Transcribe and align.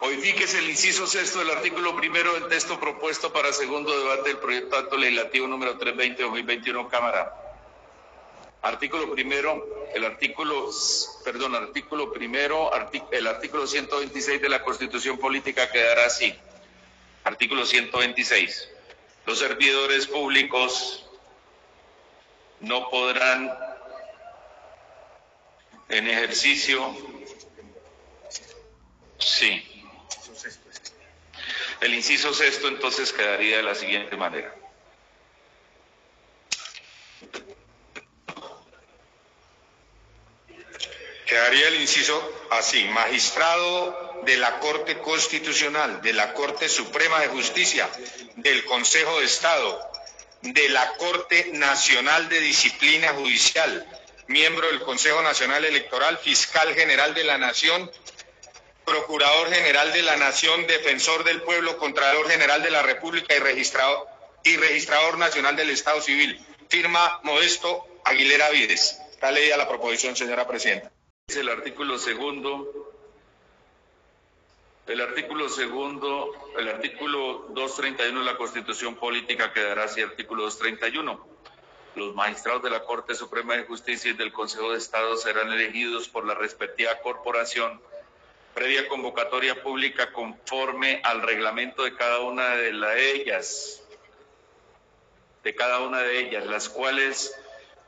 Modifíquese 0.00 0.60
el 0.60 0.70
inciso 0.70 1.06
sexto 1.06 1.40
del 1.40 1.50
artículo 1.50 1.94
primero 1.94 2.32
del 2.32 2.48
texto 2.48 2.80
propuesto 2.80 3.30
para 3.34 3.52
segundo 3.52 3.96
debate 3.98 4.30
del 4.30 4.38
proyecto 4.38 4.76
de 4.76 4.82
acto 4.82 4.96
legislativo 4.96 5.46
número 5.46 5.78
320-2021, 5.78 6.88
Cámara. 6.88 7.34
Artículo 8.62 9.12
primero, 9.12 9.88
el 9.94 10.04
artículo, 10.06 10.70
perdón, 11.22 11.54
artículo 11.54 12.10
primero, 12.12 12.70
el 13.10 13.26
artículo 13.26 13.66
126 13.66 14.40
de 14.40 14.48
la 14.48 14.62
Constitución 14.62 15.18
Política 15.18 15.70
quedará 15.70 16.06
así. 16.06 16.34
Artículo 17.24 17.66
126. 17.66 18.70
Los 19.26 19.38
servidores 19.38 20.06
públicos 20.06 21.06
no 22.60 22.88
podrán 22.88 23.52
en 25.90 26.08
ejercicio, 26.08 26.96
sí, 29.18 29.79
el 31.80 31.94
inciso 31.94 32.34
sexto 32.34 32.68
entonces 32.68 33.12
quedaría 33.12 33.58
de 33.58 33.62
la 33.62 33.74
siguiente 33.74 34.16
manera. 34.16 34.54
Quedaría 41.26 41.68
el 41.68 41.80
inciso 41.80 42.48
así, 42.50 42.84
magistrado 42.84 44.22
de 44.24 44.36
la 44.36 44.58
Corte 44.58 44.98
Constitucional, 44.98 46.02
de 46.02 46.12
la 46.12 46.34
Corte 46.34 46.68
Suprema 46.68 47.20
de 47.20 47.28
Justicia, 47.28 47.88
del 48.36 48.64
Consejo 48.64 49.20
de 49.20 49.26
Estado, 49.26 49.90
de 50.42 50.68
la 50.70 50.96
Corte 50.96 51.50
Nacional 51.52 52.28
de 52.28 52.40
Disciplina 52.40 53.12
Judicial, 53.14 53.86
miembro 54.26 54.66
del 54.68 54.80
Consejo 54.82 55.22
Nacional 55.22 55.64
Electoral, 55.64 56.18
fiscal 56.18 56.74
general 56.74 57.14
de 57.14 57.24
la 57.24 57.38
Nación, 57.38 57.90
Procurador 58.90 59.48
General 59.50 59.92
de 59.92 60.02
la 60.02 60.16
Nación, 60.16 60.66
Defensor 60.66 61.22
del 61.22 61.42
Pueblo, 61.42 61.78
Contralor 61.78 62.28
General 62.28 62.60
de 62.60 62.72
la 62.72 62.82
República 62.82 63.36
y 63.36 63.38
registrador, 63.38 65.16
Nacional 65.16 65.54
del 65.54 65.70
Estado 65.70 66.00
Civil. 66.00 66.44
Firma 66.68 67.20
Modesto 67.22 67.86
Aguilera 68.04 68.50
Vides. 68.50 69.00
Está 69.12 69.30
leída 69.30 69.56
la 69.56 69.68
proposición, 69.68 70.16
señora 70.16 70.44
Presidenta. 70.48 70.90
Es 71.28 71.36
el 71.36 71.48
artículo 71.48 71.98
segundo. 71.98 72.90
El 74.88 75.00
artículo 75.00 75.48
segundo, 75.48 76.32
el 76.58 76.68
artículo 76.68 77.46
231 77.50 78.18
de 78.18 78.26
la 78.26 78.36
Constitución 78.36 78.96
Política 78.96 79.52
quedará 79.52 79.84
así, 79.84 80.02
artículo 80.02 80.42
231. 80.42 81.28
Los 81.94 82.16
magistrados 82.16 82.64
de 82.64 82.70
la 82.70 82.82
Corte 82.82 83.14
Suprema 83.14 83.56
de 83.56 83.62
Justicia 83.66 84.10
y 84.10 84.14
del 84.14 84.32
Consejo 84.32 84.72
de 84.72 84.78
Estado 84.78 85.16
serán 85.16 85.52
elegidos 85.52 86.08
por 86.08 86.26
la 86.26 86.34
respectiva 86.34 86.98
corporación 87.04 87.80
previa 88.54 88.88
convocatoria 88.88 89.62
pública 89.62 90.12
conforme 90.12 91.00
al 91.04 91.22
reglamento 91.22 91.84
de 91.84 91.94
cada 91.94 92.20
una 92.20 92.56
de 92.56 93.12
ellas, 93.12 93.82
de 95.42 95.54
cada 95.54 95.80
una 95.80 96.00
de 96.00 96.20
ellas, 96.20 96.46
las 96.46 96.68
cuales 96.68 97.34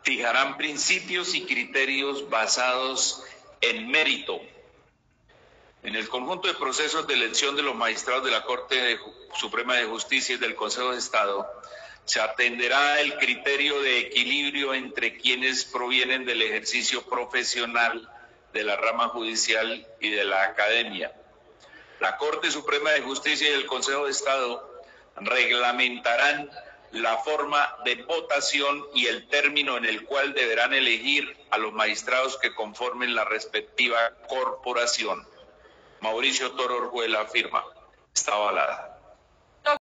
fijarán 0.02 0.56
principios 0.56 1.34
y 1.34 1.44
criterios 1.44 2.28
basados 2.28 3.24
en 3.60 3.88
mérito. 3.90 4.40
En 5.82 5.96
el 5.96 6.08
conjunto 6.08 6.48
de 6.48 6.54
procesos 6.54 7.06
de 7.06 7.14
elección 7.14 7.56
de 7.56 7.62
los 7.62 7.74
magistrados 7.74 8.24
de 8.24 8.30
la 8.30 8.44
Corte 8.44 8.98
Suprema 9.34 9.76
de 9.76 9.86
Justicia 9.86 10.36
y 10.36 10.38
del 10.38 10.54
Consejo 10.54 10.92
de 10.92 10.98
Estado, 10.98 11.48
se 12.04 12.20
atenderá 12.20 13.00
el 13.00 13.16
criterio 13.16 13.80
de 13.80 14.00
equilibrio 14.00 14.74
entre 14.74 15.16
quienes 15.16 15.64
provienen 15.64 16.24
del 16.24 16.42
ejercicio 16.42 17.02
profesional 17.02 18.08
de 18.52 18.64
la 18.64 18.76
rama 18.76 19.08
judicial 19.08 19.86
y 20.00 20.10
de 20.10 20.24
la 20.24 20.44
academia. 20.44 21.12
La 22.00 22.16
Corte 22.16 22.50
Suprema 22.50 22.90
de 22.90 23.02
Justicia 23.02 23.48
y 23.48 23.54
el 23.54 23.66
Consejo 23.66 24.06
de 24.06 24.10
Estado 24.10 24.82
reglamentarán 25.16 26.50
la 26.92 27.16
forma 27.18 27.76
de 27.84 28.02
votación 28.02 28.84
y 28.94 29.06
el 29.06 29.28
término 29.28 29.76
en 29.76 29.86
el 29.86 30.04
cual 30.04 30.34
deberán 30.34 30.74
elegir 30.74 31.36
a 31.50 31.58
los 31.58 31.72
magistrados 31.72 32.38
que 32.38 32.54
conformen 32.54 33.14
la 33.14 33.24
respectiva 33.24 33.98
corporación. 34.28 35.26
Mauricio 36.00 36.52
Toro 36.52 36.76
Orjuela 36.76 37.26
firma. 37.26 37.64
Está 38.14 38.34
avalada. 38.34 38.98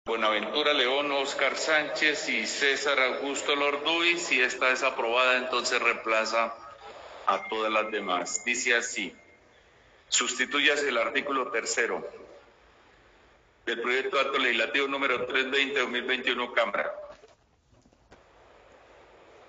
Buenaventura 0.06 0.74
León, 0.74 1.12
Oscar 1.12 1.58
Sánchez 1.58 2.30
y 2.30 2.46
César 2.46 3.00
Augusto 3.00 3.56
Lorduy. 3.56 4.20
Si 4.20 4.40
esta 4.40 4.70
es 4.70 4.84
aprobada, 4.84 5.38
entonces 5.38 5.82
reemplaza 5.82 6.54
a 7.34 7.48
todas 7.48 7.72
las 7.72 7.92
demás. 7.92 8.44
Dice 8.46 8.76
así, 8.76 9.16
sustituyase 10.10 10.90
el 10.90 10.98
artículo 10.98 11.52
tercero 11.52 12.08
del 13.66 13.82
proyecto 13.82 14.18
de 14.18 14.22
acto 14.24 14.38
legislativo 14.38 14.88
número 14.88 15.28
320-2021 15.28 16.54
Cámara. 16.54 16.94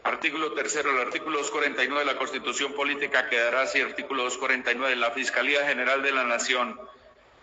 Artículo 0.05 0.53
tercero, 0.53 0.91
el 0.91 1.07
artículo 1.07 1.39
249 1.39 2.05
de 2.05 2.13
la 2.13 2.19
Constitución 2.19 2.75
Política 2.75 3.29
quedará 3.29 3.63
así, 3.63 3.81
artículo 3.81 4.25
249, 4.25 4.97
la 4.97 5.11
Fiscalía 5.13 5.67
General 5.67 6.03
de 6.03 6.13
la 6.13 6.25
Nación 6.25 6.79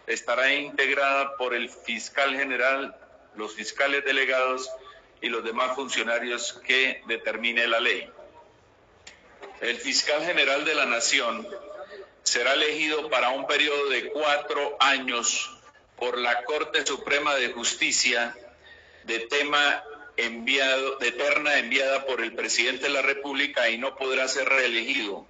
estará 0.06 0.54
integrada 0.54 1.36
por 1.38 1.54
el 1.54 1.70
fiscal 1.70 2.36
general, 2.36 2.96
los 3.36 3.56
fiscales 3.56 4.06
delegados 4.06 4.70
y 5.22 5.30
los 5.30 5.44
demás 5.44 5.76
funcionarios 5.76 6.54
que 6.66 7.02
determine 7.08 7.68
la 7.68 7.80
ley. 7.80 8.10
El 9.62 9.78
fiscal 9.78 10.26
general 10.26 10.66
de 10.66 10.74
la 10.74 10.88
Nación 10.88 11.48
será 12.24 12.54
elegido 12.54 13.12
para 13.12 13.30
un 13.30 13.46
periodo 13.46 13.90
de 13.90 14.10
cuatro 14.10 14.76
años 14.80 15.52
por 15.98 16.18
la 16.18 16.44
Corte 16.46 16.84
Suprema 16.84 17.36
de 17.36 17.50
Justicia 17.54 18.36
de 19.04 19.20
tema 19.20 19.84
enviado, 20.18 20.96
de 20.98 21.12
terna 21.12 21.60
enviada 21.60 22.08
por 22.08 22.22
el 22.22 22.34
presidente 22.34 22.86
de 22.86 22.90
la 22.90 23.04
República 23.04 23.70
y 23.70 23.78
no 23.78 23.96
podrá 23.96 24.28
ser 24.28 24.50
reelegido. 24.50 25.28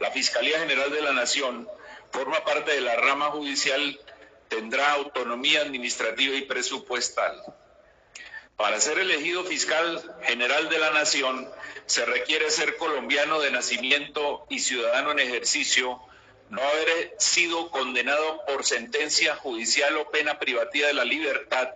La 0.00 0.10
Fiscalía 0.10 0.58
General 0.58 0.90
de 0.90 1.00
la 1.00 1.14
Nación 1.14 1.66
forma 2.12 2.44
parte 2.44 2.74
de 2.74 2.82
la 2.82 2.96
rama 2.96 3.30
judicial, 3.30 3.98
tendrá 4.48 4.92
autonomía 4.92 5.62
administrativa 5.62 6.34
y 6.36 6.42
presupuestal. 6.42 7.42
Para 8.56 8.80
ser 8.80 8.98
elegido 8.98 9.44
fiscal 9.44 10.16
general 10.22 10.70
de 10.70 10.78
la 10.78 10.90
Nación 10.90 11.46
se 11.84 12.06
requiere 12.06 12.50
ser 12.50 12.76
colombiano 12.78 13.38
de 13.38 13.50
nacimiento 13.50 14.46
y 14.48 14.60
ciudadano 14.60 15.12
en 15.12 15.18
ejercicio, 15.18 16.00
no 16.48 16.62
haber 16.62 17.14
sido 17.18 17.70
condenado 17.70 18.44
por 18.46 18.64
sentencia 18.64 19.36
judicial 19.36 19.98
o 19.98 20.10
pena 20.10 20.38
privativa 20.38 20.86
de 20.86 20.94
la 20.94 21.04
libertad, 21.04 21.68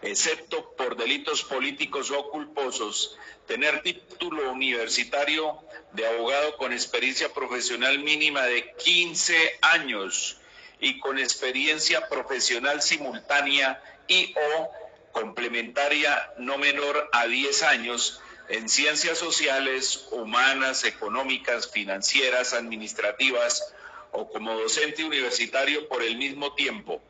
excepto 0.00 0.74
por 0.76 0.96
delitos 0.96 1.42
políticos 1.42 2.10
o 2.10 2.30
culposos, 2.30 3.18
tener 3.46 3.82
título 3.82 4.50
universitario 4.50 5.58
de 5.92 6.06
abogado 6.06 6.56
con 6.56 6.72
experiencia 6.72 7.34
profesional 7.34 7.98
mínima 7.98 8.44
de 8.44 8.72
15 8.78 9.58
años 9.60 10.38
y 10.80 10.98
con 11.00 11.18
experiencia 11.18 12.08
profesional 12.08 12.80
simultánea 12.80 13.82
y 14.08 14.34
o 14.34 14.83
complementaria 15.14 16.32
no 16.38 16.58
menor 16.58 17.08
a 17.12 17.26
10 17.26 17.62
años 17.62 18.20
en 18.48 18.68
ciencias 18.68 19.16
sociales, 19.16 20.08
humanas, 20.10 20.84
económicas, 20.84 21.70
financieras, 21.70 22.52
administrativas 22.52 23.72
o 24.10 24.28
como 24.28 24.58
docente 24.58 25.04
universitario 25.04 25.88
por 25.88 26.02
el 26.02 26.16
mismo 26.16 26.54
tiempo. 26.54 27.00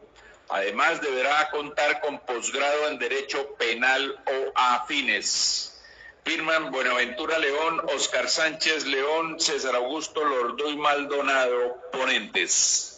Además, 0.49 1.01
deberá 1.01 1.51
contar 1.51 2.01
con 2.03 2.21
posgrado 2.21 2.89
en 2.89 2.99
Derecho 2.99 3.55
Penal 3.57 4.23
o 4.27 4.53
afines. 4.55 5.83
Firman 6.25 6.71
Buenaventura 6.71 7.39
León, 7.39 7.83
Oscar 7.95 8.29
Sánchez 8.29 8.87
León, 8.87 9.41
César 9.41 9.75
Augusto 9.75 10.25
Lordoy 10.25 10.77
Maldonado, 10.77 11.81
ponentes. 11.93 12.95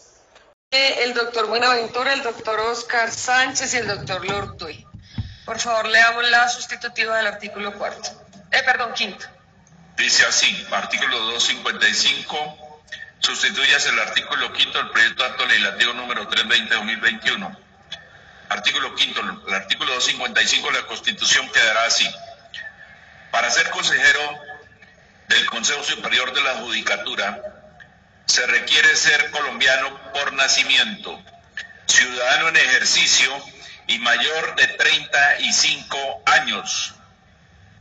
El 0.71 1.15
doctor 1.15 1.47
Buenaventura, 1.47 2.13
el 2.13 2.23
doctor 2.23 2.59
Oscar 2.61 3.11
Sánchez 3.11 3.75
y 3.75 3.77
el 3.79 3.89
doctor 3.89 4.25
Lordoy. 4.27 4.86
Por 5.47 5.61
favor, 5.61 5.87
leamos 5.87 6.29
la 6.29 6.49
sustitutiva 6.49 7.17
del 7.19 7.29
artículo 7.29 7.73
cuarto. 7.73 8.11
Eh, 8.51 8.63
perdón, 8.65 8.93
quinto. 8.95 9.25
Dice 9.97 10.27
así, 10.27 10.67
artículo 10.73 11.19
255, 11.21 12.83
sustituyas 13.21 13.87
el 13.87 13.99
artículo 14.01 14.53
quinto 14.53 14.77
del 14.79 14.91
proyecto 14.91 15.23
de 15.23 15.29
acto 15.31 15.47
legislativo 15.47 15.93
número 15.95 16.29
320-2021. 16.29 17.59
Artículo 18.49 18.95
quinto, 18.97 19.21
el 19.21 19.55
artículo 19.55 19.95
255 19.95 20.67
de 20.67 20.81
la 20.81 20.87
Constitución 20.89 21.49
quedará 21.53 21.85
así. 21.85 22.11
Para 23.31 23.49
ser 23.49 23.71
consejero 23.71 24.21
del 25.29 25.47
Consejo 25.47 25.85
Superior 25.85 26.35
de 26.35 26.43
la 26.43 26.55
Judicatura, 26.57 27.41
se 28.27 28.45
requiere 28.47 28.97
ser 28.97 29.31
colombiano 29.31 29.97
por 30.13 30.33
nacimiento, 30.33 31.23
ciudadano 31.87 32.49
en 32.49 32.57
ejercicio, 32.57 33.33
y 33.87 33.99
mayor 33.99 34.57
de 34.57 34.67
35 34.67 36.23
años, 36.27 36.95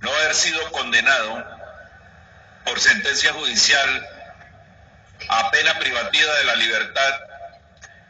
no 0.01 0.11
haber 0.11 0.35
sido 0.35 0.71
condenado 0.71 1.45
por 2.63 2.79
sentencia 2.79 3.33
judicial 3.33 4.07
a 5.29 5.51
pena 5.51 5.77
privativa 5.79 6.33
de 6.35 6.43
la 6.43 6.55
libertad 6.55 7.13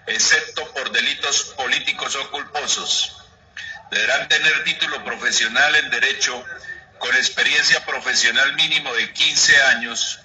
excepto 0.07 0.71
por 0.73 0.91
delitos 0.91 1.53
políticos 1.57 2.15
o 2.15 2.31
culposos. 2.31 3.15
Deberán 3.91 4.27
tener 4.27 4.63
título 4.63 5.03
profesional 5.03 5.75
en 5.75 5.89
Derecho 5.89 6.43
con 6.99 7.15
experiencia 7.15 7.85
profesional 7.85 8.53
mínimo 8.55 8.93
de 8.93 9.11
15 9.13 9.61
años 9.63 10.19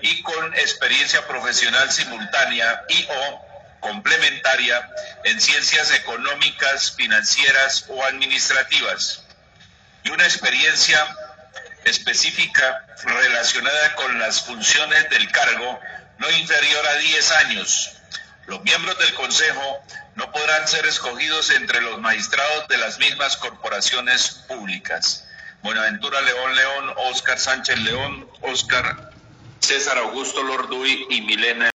y 0.00 0.22
con 0.22 0.54
experiencia 0.54 1.26
profesional 1.26 1.90
simultánea 1.90 2.84
y 2.88 3.06
o 3.08 3.51
complementaria 3.82 4.88
en 5.24 5.40
ciencias 5.40 5.90
económicas, 5.92 6.92
financieras 6.92 7.84
o 7.88 8.02
administrativas 8.04 9.24
y 10.04 10.10
una 10.10 10.24
experiencia 10.24 10.98
específica 11.84 12.86
relacionada 13.04 13.94
con 13.96 14.18
las 14.18 14.42
funciones 14.42 15.10
del 15.10 15.30
cargo 15.30 15.80
no 16.18 16.30
inferior 16.30 16.86
a 16.86 16.94
10 16.94 17.32
años. 17.32 17.92
Los 18.46 18.62
miembros 18.62 18.96
del 18.98 19.12
Consejo 19.14 19.84
no 20.14 20.30
podrán 20.30 20.66
ser 20.68 20.86
escogidos 20.86 21.50
entre 21.50 21.80
los 21.80 22.00
magistrados 22.00 22.68
de 22.68 22.78
las 22.78 22.98
mismas 22.98 23.36
corporaciones 23.36 24.44
públicas. 24.46 25.26
Buenaventura 25.62 26.20
León 26.20 26.54
León, 26.54 26.94
Oscar 27.10 27.38
Sánchez 27.38 27.78
León, 27.80 28.28
Oscar 28.42 29.10
César 29.60 29.98
Augusto 29.98 30.42
Lorduy 30.42 31.06
y 31.10 31.20
Milena. 31.22 31.71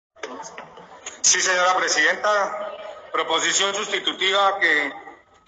Sí, 1.28 1.42
señora 1.42 1.76
presidenta. 1.76 2.72
Proposición 3.12 3.76
sustitutiva 3.76 4.60
que 4.62 4.94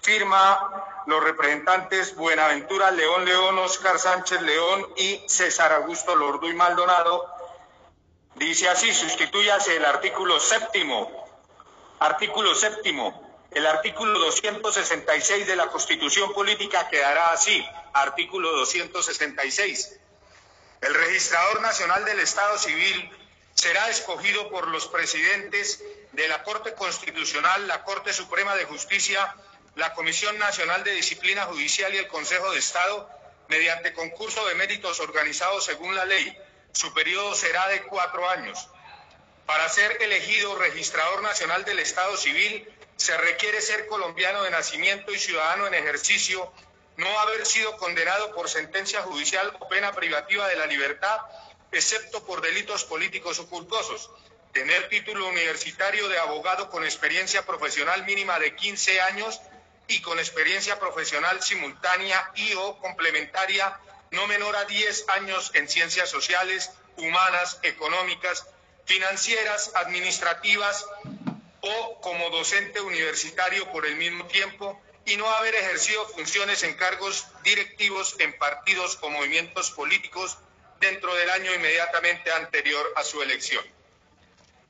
firma 0.02 1.04
los 1.08 1.24
representantes 1.24 2.18
Buenaventura 2.18 2.92
León 2.92 3.24
León, 3.24 3.58
Oscar 3.60 3.98
Sánchez 3.98 4.42
León 4.42 4.86
y 4.98 5.24
César 5.30 5.72
Augusto 5.72 6.18
Lorduy 6.18 6.54
Maldonado. 6.54 7.34
Dice 8.36 8.68
así, 8.68 8.94
sustituyase 8.94 9.78
el 9.78 9.86
artículo 9.86 10.38
séptimo. 10.42 11.26
Artículo 12.00 12.54
séptimo. 12.56 13.48
El 13.50 13.66
artículo 13.66 14.20
266 14.20 15.48
de 15.48 15.56
la 15.56 15.68
Constitución 15.68 16.34
Política 16.34 16.90
quedará 16.90 17.32
así. 17.32 17.66
Artículo 17.94 18.52
266. 18.52 19.98
El 20.82 20.94
registrador 20.94 21.62
nacional 21.62 22.04
del 22.04 22.20
Estado 22.20 22.58
Civil 22.58 23.19
será 23.60 23.90
escogido 23.90 24.50
por 24.50 24.70
los 24.70 24.88
presidentes 24.88 25.84
de 26.14 26.30
la 26.30 26.44
Corte 26.44 26.74
Constitucional, 26.76 27.68
la 27.68 27.84
Corte 27.84 28.14
Suprema 28.14 28.56
de 28.56 28.64
Justicia, 28.64 29.36
la 29.76 29.94
Comisión 29.94 30.38
Nacional 30.40 30.86
de 30.86 30.94
Disciplina 30.94 31.44
Judicial 31.44 31.94
y 31.94 31.98
el 31.98 32.08
Consejo 32.08 32.52
de 32.52 32.60
Estado 32.60 33.10
mediante 33.50 33.92
concurso 33.94 34.48
de 34.48 34.56
méritos 34.56 35.02
organizado 35.02 35.60
según 35.60 35.94
la 35.94 36.06
ley. 36.06 36.38
Su 36.72 36.94
periodo 36.94 37.36
será 37.36 37.68
de 37.68 37.84
cuatro 37.84 38.30
años. 38.30 38.70
Para 39.46 39.68
ser 39.68 40.02
elegido 40.04 40.56
registrador 40.56 41.22
nacional 41.22 41.66
del 41.66 41.80
Estado 41.80 42.16
Civil, 42.16 42.66
se 42.96 43.18
requiere 43.18 43.60
ser 43.60 43.88
colombiano 43.88 44.44
de 44.44 44.52
nacimiento 44.52 45.12
y 45.12 45.20
ciudadano 45.20 45.68
en 45.68 45.74
ejercicio 45.74 46.50
no 46.96 47.20
haber 47.20 47.46
sido 47.46 47.76
condenado 47.76 48.34
por 48.34 48.50
sentencia 48.50 49.02
judicial 49.02 49.54
o 49.60 49.68
pena 49.68 49.92
privativa 49.92 50.48
de 50.48 50.56
la 50.56 50.66
libertad, 50.66 51.18
excepto 51.72 52.26
por 52.26 52.42
delitos 52.42 52.84
políticos 52.86 53.40
o 53.40 53.48
culposos, 53.48 54.10
tener 54.54 54.90
título 54.90 55.28
universitario 55.28 56.08
de 56.08 56.18
abogado 56.18 56.70
con 56.70 56.84
experiencia 56.84 57.46
profesional 57.46 58.06
mínima 58.06 58.40
de 58.40 58.56
15 58.56 59.02
años 59.02 59.40
y 59.88 60.02
con 60.02 60.20
experiencia 60.20 60.80
profesional 60.80 61.42
simultánea 61.42 62.32
y 62.36 62.54
o 62.54 62.78
complementaria 62.80 63.80
no 64.12 64.26
menor 64.28 64.56
a 64.56 64.66
10 64.66 65.10
años 65.10 65.52
en 65.54 65.70
ciencias 65.70 66.10
sociales, 66.10 66.72
humanas, 66.98 67.60
económicas, 67.62 68.48
financieras, 68.86 69.72
administrativas 69.76 70.86
o 71.62 72.02
como 72.02 72.30
docente 72.32 72.82
universitario 72.82 73.72
por 73.72 73.86
el 73.86 73.96
mismo 73.98 74.26
tiempo 74.26 74.82
y 75.06 75.18
no 75.18 75.30
haber 75.30 75.56
ejercido 75.56 76.08
funciones 76.08 76.64
en 76.64 76.74
cargos 76.76 77.26
directivos 77.44 78.16
en 78.20 78.38
partidos 78.38 78.98
o 79.02 79.10
movimientos 79.10 79.72
políticos 79.72 80.38
dentro 80.80 81.14
del 81.16 81.30
año 81.30 81.54
inmediatamente 81.54 82.32
anterior 82.32 82.94
a 82.96 83.04
su 83.04 83.22
elección. 83.22 83.64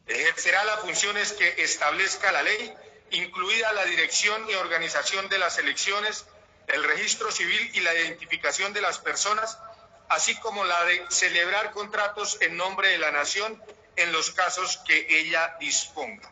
Ejercerá 0.07 0.63
las 0.63 0.79
funciones 0.79 1.33
que 1.33 1.61
establezca 1.63 2.31
la 2.31 2.43
ley, 2.43 2.73
incluida 3.11 3.71
la 3.73 3.85
dirección 3.85 4.49
y 4.49 4.55
organización 4.55 5.29
de 5.29 5.37
las 5.37 5.57
elecciones, 5.57 6.25
el 6.67 6.83
registro 6.83 7.31
civil 7.31 7.71
y 7.73 7.81
la 7.81 7.93
identificación 7.93 8.73
de 8.73 8.81
las 8.81 8.99
personas, 8.99 9.57
así 10.09 10.35
como 10.37 10.65
la 10.65 10.83
de 10.85 11.05
celebrar 11.09 11.71
contratos 11.71 12.37
en 12.41 12.57
nombre 12.57 12.89
de 12.89 12.97
la 12.97 13.11
nación 13.11 13.61
en 13.95 14.11
los 14.11 14.31
casos 14.31 14.77
que 14.87 15.19
ella 15.19 15.55
disponga. 15.59 16.31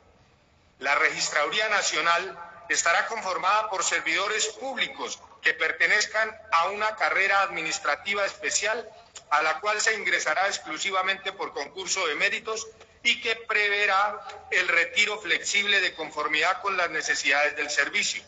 La 0.80 0.95
Registraduría 0.95 1.69
Nacional 1.69 2.38
estará 2.69 3.07
conformada 3.07 3.69
por 3.69 3.83
servidores 3.83 4.47
públicos 4.47 5.19
que 5.41 5.53
pertenezcan 5.53 6.35
a 6.51 6.69
una 6.69 6.95
carrera 6.95 7.41
administrativa 7.41 8.25
especial 8.25 8.88
a 9.29 9.41
la 9.41 9.59
cual 9.59 9.79
se 9.81 9.94
ingresará 9.95 10.47
exclusivamente 10.47 11.31
por 11.31 11.53
concurso 11.53 12.06
de 12.07 12.15
méritos 12.15 12.68
y 13.03 13.21
que 13.21 13.35
preverá 13.35 14.19
el 14.51 14.68
retiro 14.68 15.19
flexible 15.19 15.79
de 15.81 15.94
conformidad 15.94 16.62
con 16.62 16.77
las 16.77 16.89
necesidades 16.89 17.56
del 17.56 17.69
servicio. 17.69 18.24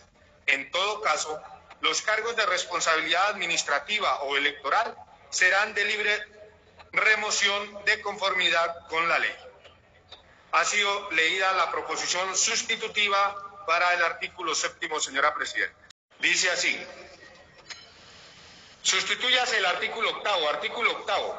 En 0.45 0.71
todo 0.71 1.01
caso, 1.01 1.41
los 1.81 2.01
cargos 2.01 2.35
de 2.35 2.45
responsabilidad 2.45 3.29
administrativa 3.29 4.21
o 4.23 4.35
electoral 4.35 4.95
serán 5.29 5.73
de 5.73 5.85
libre 5.85 6.25
remoción 6.91 7.85
de 7.85 8.01
conformidad 8.01 8.87
con 8.87 9.07
la 9.07 9.19
ley. 9.19 9.35
Ha 10.51 10.65
sido 10.65 11.11
leída 11.11 11.51
la 11.53 11.71
proposición 11.71 12.35
sustitutiva 12.35 13.63
para 13.67 13.93
el 13.93 14.03
artículo 14.03 14.55
séptimo, 14.55 14.99
señora 14.99 15.33
Presidenta. 15.35 15.77
Dice 16.19 16.49
así. 16.49 16.75
Sustituyase 18.89 19.57
el 19.57 19.67
artículo 19.67 20.09
octavo. 20.09 20.49
Artículo 20.49 20.91
octavo. 20.93 21.37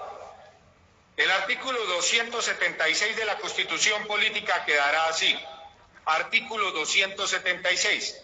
El 1.17 1.29
artículo 1.33 1.85
276 1.85 3.17
de 3.17 3.25
la 3.25 3.39
Constitución 3.39 4.07
Política 4.07 4.65
quedará 4.65 5.07
así. 5.07 5.37
Artículo 6.05 6.71
276. 6.71 8.23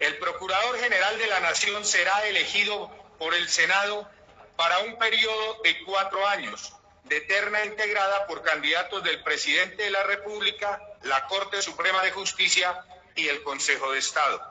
El 0.00 0.18
Procurador 0.18 0.80
General 0.80 1.16
de 1.16 1.28
la 1.28 1.38
Nación 1.38 1.84
será 1.84 2.26
elegido 2.26 2.90
por 3.20 3.34
el 3.34 3.48
Senado 3.48 4.10
para 4.56 4.80
un 4.80 4.98
periodo 4.98 5.60
de 5.62 5.84
cuatro 5.84 6.26
años, 6.26 6.72
de 7.04 7.20
terna 7.20 7.64
integrada 7.64 8.26
por 8.26 8.42
candidatos 8.42 9.04
del 9.04 9.22
Presidente 9.22 9.84
de 9.84 9.90
la 9.92 10.02
República, 10.02 10.82
la 11.02 11.24
Corte 11.28 11.62
Suprema 11.62 12.02
de 12.02 12.10
Justicia 12.10 12.84
y 13.14 13.28
el 13.28 13.44
Consejo 13.44 13.92
de 13.92 14.00
Estado. 14.00 14.42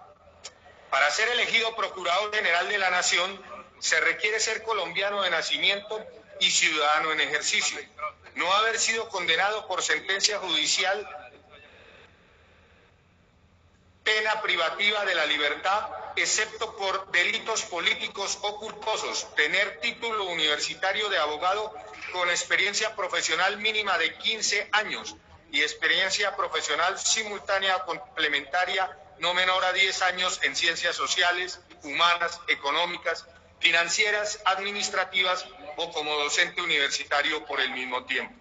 Para 0.90 1.12
ser 1.12 1.28
elegido 1.28 1.76
Procurador 1.76 2.34
General 2.34 2.70
de 2.70 2.78
la 2.78 2.90
Nación 2.90 3.53
se 3.84 4.00
requiere 4.00 4.40
ser 4.40 4.64
colombiano 4.64 5.24
de 5.24 5.30
nacimiento 5.30 6.02
y 6.40 6.50
ciudadano 6.50 7.12
en 7.12 7.20
ejercicio, 7.20 7.78
no 8.36 8.50
haber 8.54 8.80
sido 8.80 9.10
condenado 9.10 9.68
por 9.68 9.84
sentencia 9.84 10.40
judicial, 10.40 11.06
pena 14.06 14.42
privativa 14.42 15.04
de 15.04 15.16
la 15.16 15.26
libertad, 15.26 15.90
excepto 16.16 16.78
por 16.78 17.12
delitos 17.12 17.64
políticos 17.64 18.40
o 18.44 18.58
culposos, 18.58 19.28
tener 19.36 19.82
título 19.82 20.30
universitario 20.30 21.10
de 21.10 21.18
abogado 21.18 21.74
con 22.14 22.30
experiencia 22.30 22.96
profesional 22.96 23.58
mínima 23.58 23.98
de 23.98 24.16
15 24.16 24.70
años 24.72 25.18
y 25.52 25.62
experiencia 25.62 26.38
profesional 26.38 26.98
simultánea 26.98 27.80
complementaria 27.80 28.98
no 29.20 29.34
menor 29.34 29.66
a 29.66 29.74
10 29.74 30.02
años 30.04 30.40
en 30.44 30.56
ciencias 30.56 30.96
sociales, 30.96 31.60
humanas, 31.84 32.40
económicas, 32.48 33.26
financieras, 33.64 34.42
administrativas 34.46 35.46
o 35.78 35.92
como 35.92 36.16
docente 36.18 36.62
universitario 36.62 37.46
por 37.46 37.62
el 37.62 37.72
mismo 37.72 38.04
tiempo. 38.04 38.36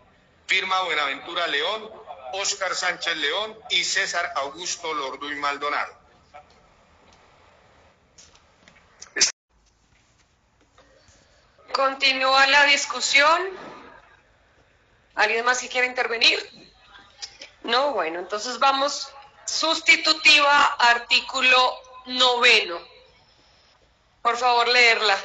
Firma 0.47 0.83
Buenaventura 0.83 1.47
León, 1.47 1.91
Óscar 2.33 2.75
Sánchez 2.75 3.17
León 3.17 3.57
y 3.71 3.85
César 3.85 4.33
Augusto 4.35 4.93
Lorduy 4.93 5.37
Maldonado. 5.37 5.97
Continúa 11.73 12.47
la 12.49 12.65
discusión. 12.65 13.41
¿Alguien 15.15 15.45
más 15.45 15.61
que 15.61 15.69
quiere 15.69 15.87
intervenir? 15.87 16.39
No, 17.63 17.93
bueno, 17.93 18.19
entonces 18.19 18.59
vamos 18.59 19.09
sustitutiva 19.45 20.65
artículo 20.79 21.75
noveno. 22.07 22.92
Por 24.23 24.37
favor, 24.37 24.69
leerla. 24.69 25.19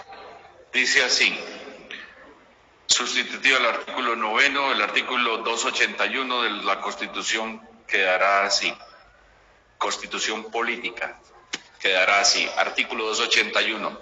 Dice 0.74 1.04
así. 1.04 1.38
Sustitutiva 2.88 3.58
al 3.58 3.66
artículo 3.68 4.16
noveno, 4.16 4.72
el 4.72 4.82
artículo 4.82 5.38
281 5.38 6.42
de 6.42 6.50
la 6.64 6.82
Constitución 6.82 7.62
quedará 7.88 8.46
así. 8.46 8.74
Constitución 9.78 10.50
política 10.50 11.20
quedará 11.80 12.22
así. 12.22 12.50
Artículo 12.58 13.06
281. 13.06 14.02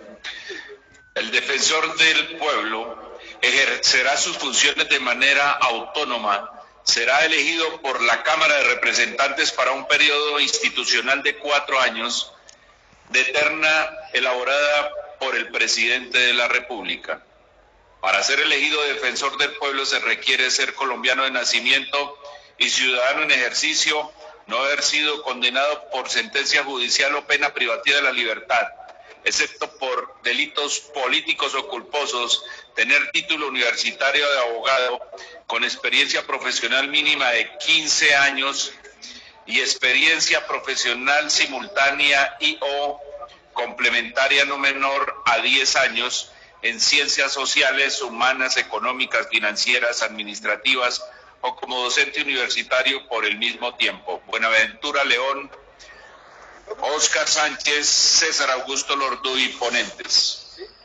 El 1.15 1.31
defensor 1.31 1.95
del 1.97 2.37
pueblo 2.37 3.17
ejercerá 3.41 4.15
sus 4.15 4.37
funciones 4.37 4.87
de 4.87 4.99
manera 4.99 5.51
autónoma 5.51 6.51
será 6.85 7.25
elegido 7.25 7.81
por 7.81 8.01
la 8.03 8.21
Cámara 8.21 8.55
de 8.57 8.75
Representantes 8.75 9.51
para 9.51 9.71
un 9.71 9.87
periodo 9.87 10.39
institucional 10.39 11.23
de 11.23 11.35
cuatro 11.37 11.79
años 11.79 12.31
de 13.09 13.23
terna 13.25 13.89
elaborada 14.13 14.91
por 15.19 15.35
el 15.35 15.49
presidente 15.49 16.17
de 16.17 16.33
la 16.33 16.47
República. 16.47 17.21
Para 18.01 18.21
ser 18.21 18.39
elegido 18.39 18.81
defensor 18.83 19.37
del 19.37 19.53
pueblo 19.55 19.85
se 19.85 19.99
requiere 19.99 20.51
ser 20.51 20.73
colombiano 20.75 21.23
de 21.23 21.31
nacimiento 21.31 22.19
y 22.57 22.69
ciudadano 22.69 23.23
en 23.23 23.31
ejercicio, 23.31 24.11
no 24.47 24.59
haber 24.59 24.83
sido 24.83 25.23
condenado 25.23 25.89
por 25.89 26.09
sentencia 26.09 26.63
judicial 26.63 27.15
o 27.15 27.25
pena 27.25 27.53
privativa 27.53 27.97
de 27.97 28.03
la 28.03 28.11
libertad, 28.11 28.67
excepto 29.23 29.75
por 29.77 30.21
delitos 30.21 30.79
políticos 30.93 31.55
o 31.55 31.67
culposos, 31.67 32.43
tener 32.75 33.09
título 33.11 33.47
universitario 33.47 34.29
de 34.29 34.39
abogado 34.39 34.99
con 35.47 35.63
experiencia 35.63 36.25
profesional 36.27 36.87
mínima 36.89 37.31
de 37.31 37.57
15 37.57 38.15
años 38.15 38.71
y 39.45 39.59
experiencia 39.59 40.45
profesional 40.47 41.29
simultánea 41.29 42.37
y 42.39 42.57
o 42.61 42.99
complementaria 43.53 44.45
no 44.45 44.57
menor 44.57 45.23
a 45.25 45.37
10 45.39 45.75
años 45.77 46.31
en 46.61 46.79
ciencias 46.79 47.31
sociales, 47.31 48.01
humanas, 48.01 48.57
económicas, 48.57 49.27
financieras, 49.29 50.01
administrativas 50.01 51.03
o 51.41 51.55
como 51.55 51.83
docente 51.83 52.21
universitario 52.21 53.07
por 53.07 53.23
el 53.25 53.37
mismo 53.37 53.75
tiempo. 53.75 54.21
Buenaventura 54.25 55.03
León, 55.03 55.51
Oscar 56.81 57.27
Sánchez, 57.27 57.87
César 57.87 58.49
Augusto 58.49 58.95
Lorduy, 58.95 59.49
ponentes. 59.59 60.41